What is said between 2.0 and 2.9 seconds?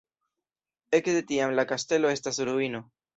estas ruino.